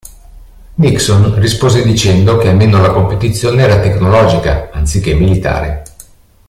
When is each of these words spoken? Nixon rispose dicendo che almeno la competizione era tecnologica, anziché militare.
Nixon 0.73 1.39
rispose 1.39 1.83
dicendo 1.83 2.37
che 2.37 2.47
almeno 2.49 2.81
la 2.81 2.89
competizione 2.89 3.61
era 3.61 3.79
tecnologica, 3.79 4.71
anziché 4.71 5.13
militare. 5.13 5.83